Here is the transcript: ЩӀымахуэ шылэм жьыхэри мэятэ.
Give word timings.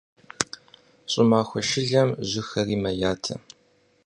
ЩӀымахуэ 1.11 1.61
шылэм 1.67 2.09
жьыхэри 2.29 2.75
мэятэ. 2.83 3.33